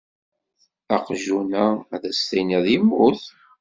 [0.95, 1.65] Aqjun-a
[1.95, 3.23] ad s-tiniḍ yemmut.